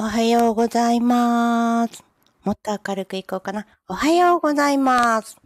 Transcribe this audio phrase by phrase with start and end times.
[0.00, 2.02] おはようございます。
[2.42, 3.66] もっと明るくいこうかな。
[3.86, 5.36] おはようございます。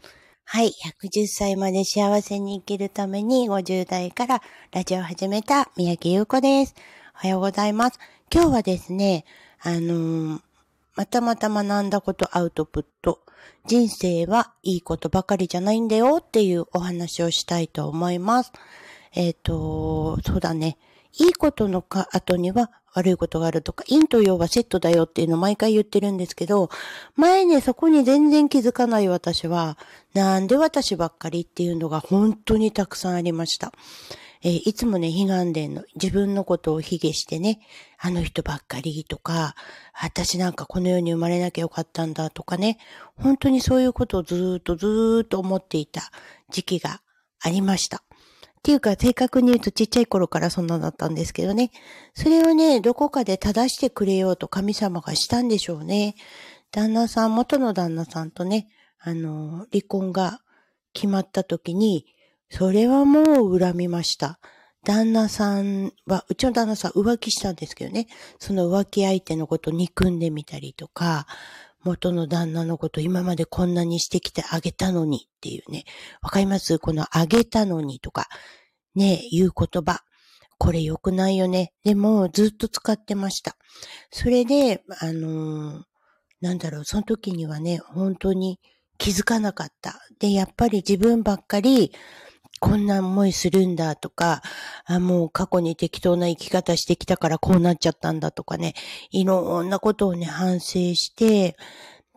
[0.44, 0.70] はい。
[1.02, 6.76] 110歳まで幸せに生きるために50代からラジオを始めた三宅優子です。
[7.16, 7.98] おはようございます。
[8.32, 9.24] 今日はですね、
[9.60, 10.40] あのー
[10.94, 13.22] またまた学んだことアウトプット。
[13.66, 18.52] 人生はいいことばかりじゃないんだよっていうお話をしたいと思います。
[19.16, 20.78] えっ、と、そうだね。
[21.18, 26.70] いいことのか後には悪いことがあるとか、陰と陽はセットだよっていうのを毎回言ってるんですけど、
[27.16, 29.76] 前ね、そこに全然気づかない私は、
[30.14, 33.72] なんで私ばっかりっていうのが本当にたくさんありました。
[34.42, 37.60] えーいつもね、悲願伝の自分のことを卑下してね、
[37.98, 39.56] あの人ばっかりとか、
[40.00, 42.78] 私なんかこの世に生まれなきゃよかったんだとかね、
[43.16, 46.10] 本当にそういうことをずーっとずーっと思っていた
[46.50, 47.00] 時期が
[47.40, 48.04] ありました。
[48.64, 51.70] っていうか、正確に言うとちっちゃい頃からそんなだったんですけどね。
[52.14, 56.14] それをね、どこかで正してくれようと神様がしたんでしょうね。
[56.72, 60.40] 旦那さん、元の旦那さんとね、あの、離婚が
[60.94, 62.06] 決まった時に、
[62.48, 64.40] それはもう恨みました。
[64.82, 68.06] 旦那さんは、うちの旦那さん浮気したんですけどね、
[68.38, 71.26] その浮気相手のこと憎んでみたりとか、
[71.84, 75.84] 元の旦那のこと今までこんなにしてきてあげたのにっていうね。
[76.22, 76.78] わかります？
[76.78, 78.26] このあげたのにとか、
[78.94, 80.00] ね、言う言葉。
[80.58, 81.72] これ良くないよね。
[81.84, 83.56] でも、ずっと使ってました。
[84.10, 85.82] それで、あのー
[86.44, 88.60] なんだろう、その時にはね、本当に
[88.98, 89.98] 気づかなかった。
[90.20, 91.90] で、やっぱり自分ばっかり、
[92.60, 94.42] こんな思いするんだとか、
[94.84, 98.74] あ、もう過去に適当な生き方してきたからこうなっちゃったんだとかね、
[99.10, 101.56] いろんなことをね、反省して、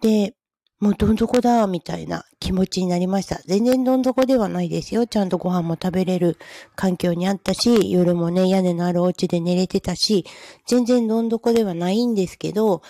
[0.01, 0.35] で、
[0.79, 3.41] もうどん底だ、みたいな気持ちになりました。
[3.47, 5.07] 全然どん底ではないですよ。
[5.07, 6.37] ちゃんとご飯も食べれる
[6.75, 10.23] 環境にあったし、夜もね、屋根のあるお家で寝れてたし、
[10.67, 12.83] 全然どん底ではないんですけど、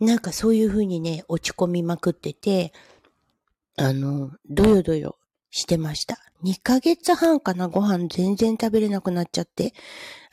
[0.00, 2.72] なんかそういう風にね、落ち込みまくってて、
[3.76, 5.18] あの、どよどよ
[5.50, 6.18] してました。
[6.44, 9.74] 2ヶ月半かな、ご飯全然食べれなくなっちゃって、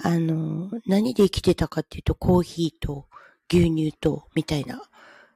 [0.01, 3.07] あの、何で生きてたかっていうと、コーヒーと
[3.51, 4.81] 牛乳と、みたいな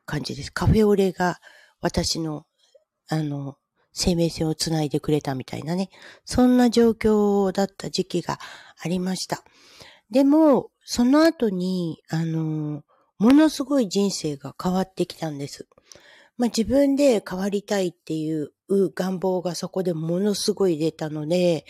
[0.06, 0.54] 感じです。
[0.54, 1.42] カフェオレが
[1.82, 2.46] 私の、
[3.08, 3.58] あの、
[3.94, 5.90] 生命線をつないでくれたみたいなね。
[6.26, 8.40] そんな状況だった時期が
[8.84, 9.44] ありました。
[10.12, 12.84] でも、その後に、あの、
[13.18, 15.68] ものすごい人生が変わってきたんです。
[16.38, 21.66] まあ、自分で変わりたいっていう願望がそこでものすごい出たので、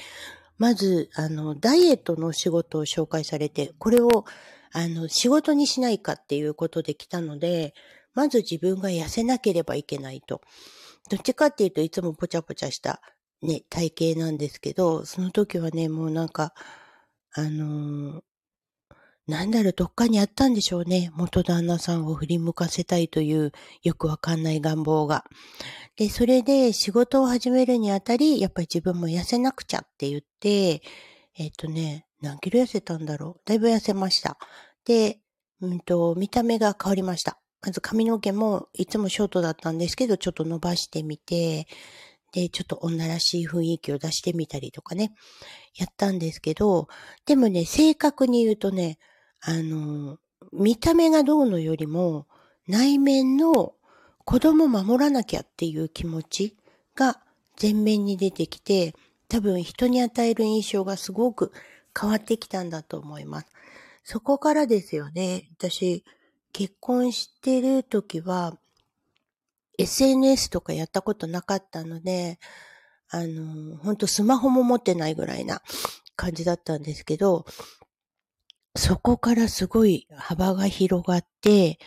[0.58, 4.26] まず、あの、ダイエットの仕事を紹介されて、これを、
[4.72, 7.74] あの、仕事にしないかっていうことで来たので、
[8.16, 10.42] まず自分が痩せなければいけないと。
[11.09, 13.02] どっちかっていうといつもぽちゃぽちゃした
[13.42, 16.53] ね、体型なんですけど、その時はね、もうなんか、
[17.34, 18.22] あのー
[19.28, 21.12] なんだろう、どっかにあったんでしょうね。
[21.16, 25.26] 元旦那さんを振り向かせたいというよくわかんない願望が。
[25.96, 30.84] で、それで仕事を始めるにあたり、やっぱり自分も痩せなくちゃって言って、
[31.40, 33.42] えっ、とね、何キロ痩せたんだろう。
[33.46, 34.38] だいぶ痩せました。
[34.86, 35.20] で、
[35.59, 37.40] うんと、見た目が変わりました。
[37.66, 41.66] まず髪の毛もいつもショートだったんですけど、ちょっと伸ばしてみて、
[42.31, 45.14] で、ちょっと女らしい雰囲気を出してみたりとかね、
[45.76, 46.88] やったんですけど、
[47.26, 49.00] でもね、正確に言うとね、
[49.42, 50.20] あの、
[50.53, 52.28] 見た目がどうのよりも、
[52.68, 53.74] 内面の
[54.26, 56.56] 子供守らなきゃっていう気持ち
[56.96, 57.20] が
[57.59, 58.94] 前面に出てきて、
[59.28, 61.52] 多分人に与える印象がすごく
[62.00, 63.47] 変わってきたんだと思います。
[64.03, 65.50] そこからですよね。
[65.58, 66.03] 私、
[66.58, 68.58] 結婚してる時は、
[69.78, 72.40] SNS とかやったことなかったので、
[73.10, 75.62] あの、本当スマホも持ってないぐらいな
[76.16, 77.46] 感じだったんですけど、
[78.74, 81.78] そこからすごい幅が広がって、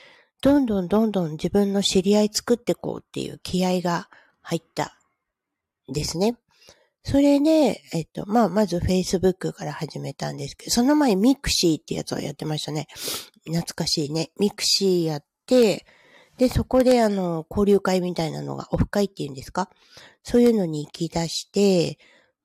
[0.42, 4.10] どんどんどんどん自分の知り合い作ってこうっていう気合が
[4.42, 4.98] 入った
[5.88, 6.36] んですね。
[7.04, 12.86] それで、えっと、まあ、まず Facebook から始めたんですけど、その前 mixi ってやつをやってましたね。
[13.44, 14.30] 懐かしいね。
[14.38, 15.86] mixi やって、
[16.36, 19.70] で、そこであの、交流会みたいなのが、オフ会っていうんですか？
[20.22, 21.98] そういうのに行き出して、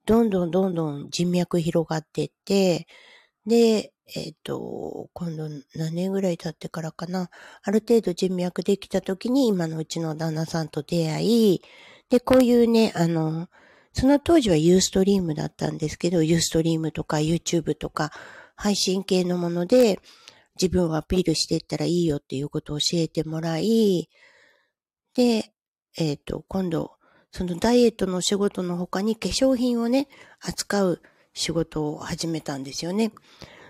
[0.06, 2.88] どんどんどんどん人脈広がってって、
[3.46, 7.30] で、えっ、と、今度何年ぐらい経ってからかな？
[7.62, 11.62] ある程度人脈できた時に今のうちの旦那さんと出会い、
[12.10, 13.48] で、こういうね、あの、
[13.94, 18.12] その当時はユーストリームだったんですけど、ユーストリームとか YouTube とか
[18.56, 20.00] 配信系のもので
[20.62, 24.10] 自分をアピールしていったらいいよっていうことを教えてもらい、
[25.16, 25.54] で、
[25.98, 26.94] えっ、と、今度、
[27.32, 30.08] そのダイエットの仕事の他に化粧品をね、
[30.40, 31.02] 扱う
[31.34, 33.12] 仕事を始めたんですよね。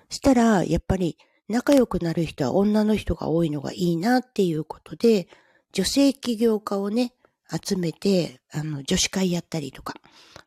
[0.09, 1.17] したら、やっぱり
[1.47, 5.27] 仲良くなる人は女の人が多いのがいいなっていうことで、
[5.71, 7.13] 女性起業家をね、
[7.61, 9.93] 集めて、あの、女子会やったりとか。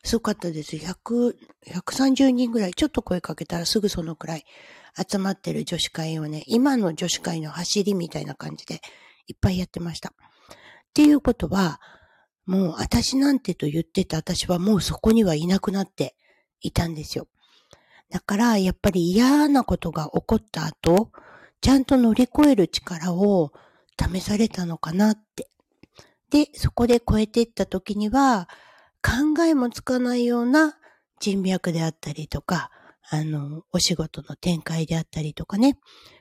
[0.03, 0.75] すごかったです。
[0.75, 1.35] 100、
[1.67, 4.45] 130人ぐらい、ちょっと声かけたらすぐそのくらい
[5.09, 8.81] 集まってる女子会をね、今の女子会の走りみたいな感じで
[9.27, 10.09] いっぱいやってました。
[10.09, 10.13] っ
[10.93, 11.79] ていうことは、
[12.45, 16.15] もう私なんてと言ってた私はもうそこにはいなくなって
[16.61, 17.27] いたんですよ。
[18.09, 21.11] だから、やっぱり嫌なことが起こった後、
[21.59, 23.51] ちゃんと乗り越える力を
[23.99, 25.49] 試されたのかなって。
[26.29, 28.49] で、そこで超えていった時には、
[29.01, 30.77] 考えもつかないような
[31.19, 32.71] 人脈であったりとか、
[33.09, 35.77] あの、お仕事の展開であったりとかね、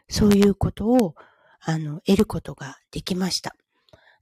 [0.08, 1.14] そういうことを、
[1.60, 3.56] あの、得ることができました。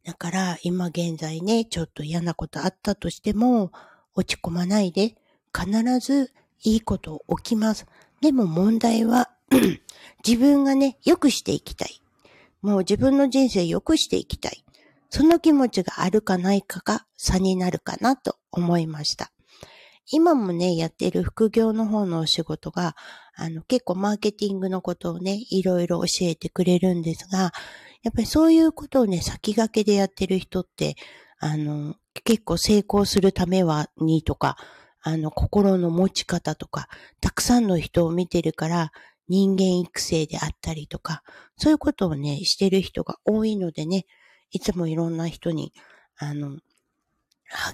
[0.04, 3.70] だから、今現在ね、ちょっと嫌なことあったとしても、
[4.14, 5.16] 落ち込まないで、
[5.54, 5.70] 必
[6.00, 6.32] ず
[6.62, 7.86] いいこと起きます。
[8.20, 9.30] でも問題は
[10.26, 12.00] 自分がね、良くしていきたい。
[12.62, 14.63] もう自分の人生良くしていきたい。
[15.16, 19.30] その気持ちがあるかないかが差になるかなと思いました。
[20.10, 22.96] 今もね、やっている副業の方のお仕事が、
[23.36, 27.52] あの、結構マーケティングのことをね、いろいろ教えてくれるんですが、
[28.02, 30.96] やっぱりそういうことをね、先駆けでやってる人って、
[31.38, 31.94] あの、
[32.24, 34.56] 結構成功するためは、にとか、
[35.00, 36.88] あの、心の持ち方とか、
[37.20, 38.90] たくさんの人を見てるから、
[39.28, 41.22] 人間育成であったりとか、
[41.56, 44.06] そういうことをね、してる人が多いのでね、
[44.54, 45.72] いつもいろんな人に、
[46.16, 46.58] あの、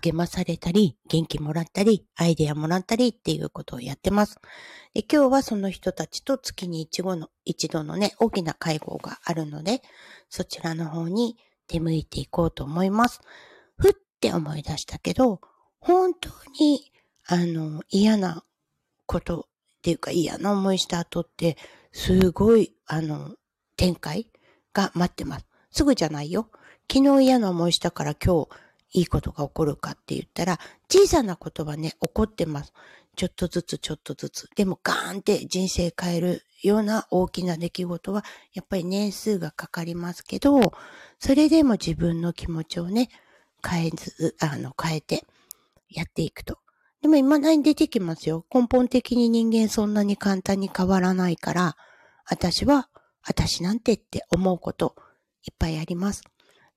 [0.03, 4.41] 励まされたり、元気もらったり、アイデアもらったりっていうことをやってます。
[4.95, 9.83] で今日はその人たちと月に一度の、一度のね、大きな会合があるので、
[10.29, 11.37] そちらの方に
[11.69, 13.21] 出向いていこうと思います。
[13.77, 15.41] ふって思い出したけど、
[15.79, 16.91] 本当に
[17.33, 18.43] あの、嫌な
[19.07, 19.47] こと
[19.79, 21.57] っていうか嫌な思いした後って、
[21.93, 23.37] すごい、あの、
[23.77, 24.27] 展開
[24.73, 25.47] が待ってます。
[25.71, 26.51] すぐじゃないよ。
[26.93, 28.49] 昨日嫌な思いしたから今日
[28.93, 30.59] いいことが起こるかって言ったら、
[30.91, 32.73] 小さなことはね、起こってます。
[33.15, 34.49] ちょっとずつちょっとずつ。
[34.57, 40.73] でもガーンって人生変えるような大きな出来事は、やっぱり年数がかかりますけど、
[41.21, 43.09] それでも自分の気持ちをね、
[43.65, 45.25] 変えず、あの、変えて
[45.89, 46.59] やっていくと。
[47.03, 48.45] でも未だに出てきますよ。
[48.53, 51.77] 根本的に人間そんなに簡単に変わらないから、
[52.29, 52.89] 私は、
[53.23, 54.97] 私なんてって思うこと
[55.45, 56.23] いっぱいあります。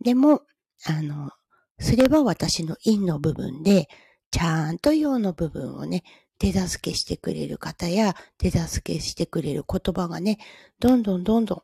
[0.03, 0.41] でも、
[0.85, 1.31] あの、
[1.79, 3.87] それは私の陰の部分で、
[4.31, 6.03] ちゃんと陽の部分をね、
[6.39, 10.39] 手助けしてくれる方や、手助けしてくれる言葉がね、
[10.79, 11.61] どんどんどんどん、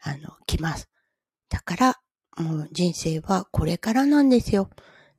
[0.00, 0.88] あの、来ます。
[1.48, 2.00] だから、
[2.38, 4.70] もう人生はこれからなんですよ。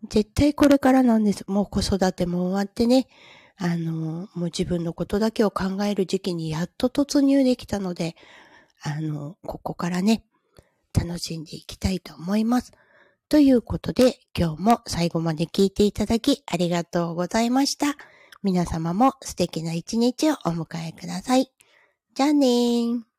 [0.10, 1.46] 絶対これからなんです。
[1.48, 3.08] もう子育ても終わってね、
[3.58, 8.16] あの、もう自分のことだけを考える時期にやっと突入できたので、
[8.82, 10.24] あの、ここからね、
[10.94, 12.72] 楽しんでいきたいと思います。
[13.30, 17.96] ということで、今日も最後まで聞いていただきありがとうございました。
[18.44, 21.52] 皆様も素敵な一日をお迎えください。
[22.14, 23.13] じゃあねー。